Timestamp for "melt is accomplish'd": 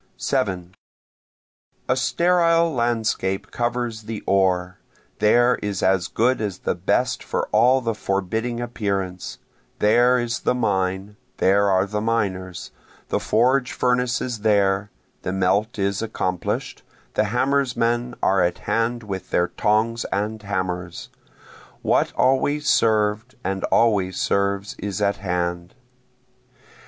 15.31-16.81